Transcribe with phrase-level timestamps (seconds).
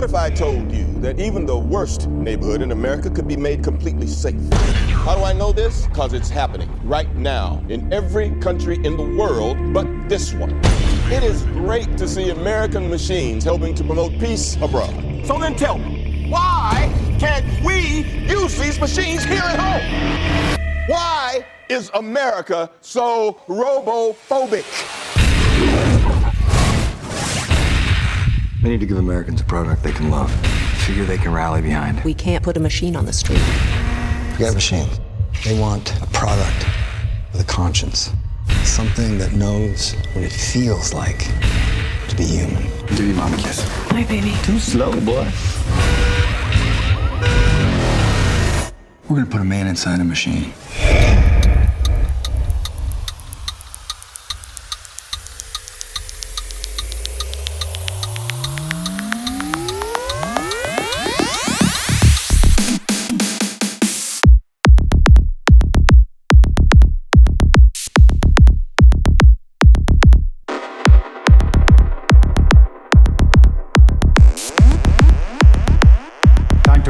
[0.00, 3.62] What if I told you that even the worst neighborhood in America could be made
[3.62, 4.40] completely safe?
[5.04, 5.86] How do I know this?
[5.88, 10.58] Because it's happening right now in every country in the world but this one.
[11.12, 14.94] It is great to see American machines helping to promote peace abroad.
[15.26, 20.56] So then tell me, why can't we use these machines here at home?
[20.88, 24.64] Why is America so robophobic?
[28.62, 30.30] We need to give Americans a product they can love.
[30.84, 32.04] Figure they can rally behind.
[32.04, 33.40] We can't put a machine on the street.
[34.32, 34.88] Forget a machine.
[35.44, 36.66] They want a product
[37.32, 38.10] with a conscience.
[38.64, 41.20] Something that knows what it feels like
[42.08, 42.62] to be human.
[42.88, 43.66] Give your mom a kiss.
[43.88, 44.34] Hi, baby.
[44.42, 45.26] Too slow, boy.
[49.08, 50.52] We're gonna put a man inside a machine.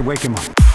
[0.00, 0.69] To wake him up.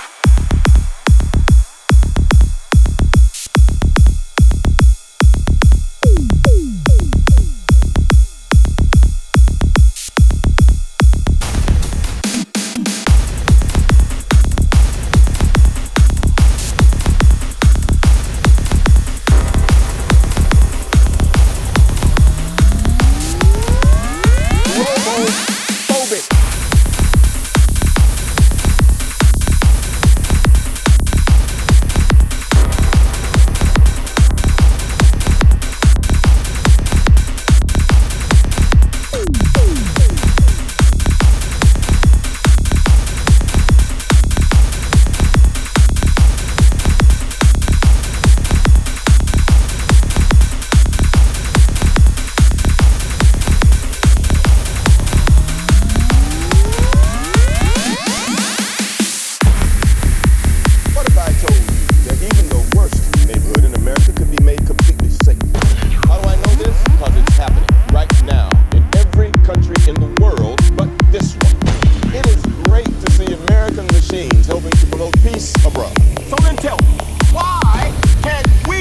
[74.16, 75.94] American machines helping to promote peace abroad.
[76.30, 76.98] So then tell me,
[77.31, 78.78] why can't we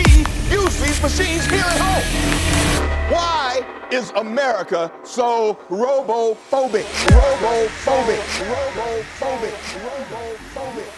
[0.50, 2.04] use these machines here at home?
[3.12, 6.84] Why is America so robophobic?
[7.10, 8.22] Robophobic.
[8.46, 9.54] Robophobic.
[9.82, 10.90] Robophobic.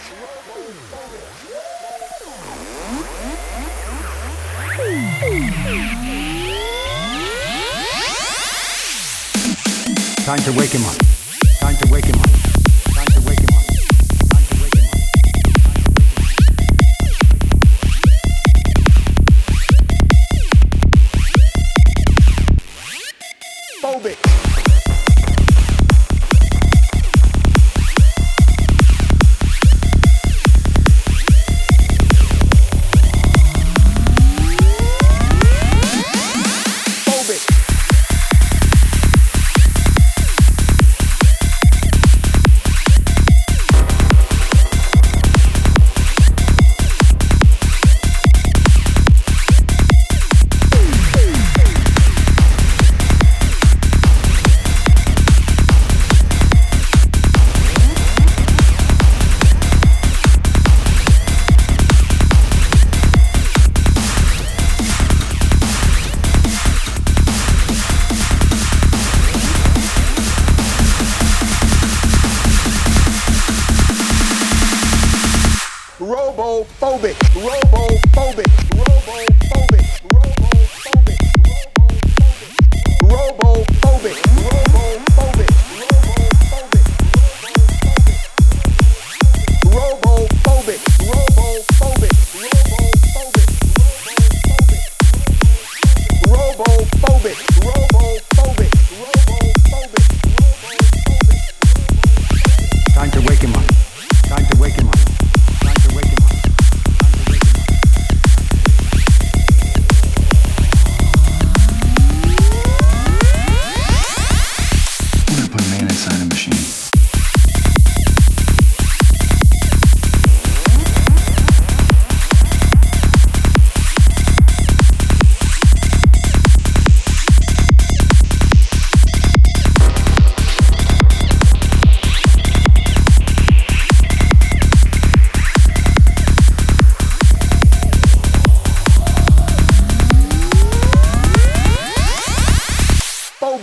[10.25, 10.97] Time to wake him up.
[11.61, 12.36] Time to wake him up.
[24.07, 24.46] Phobic.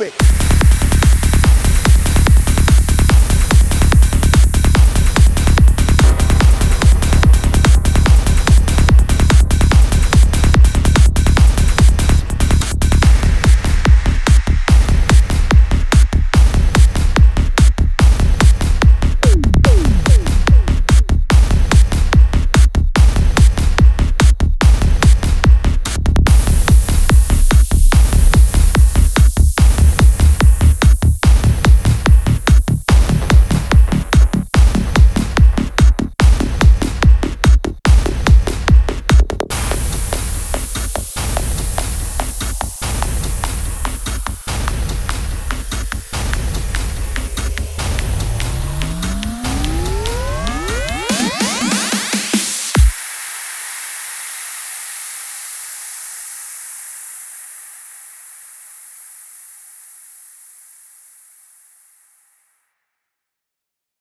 [0.04, 0.33] it.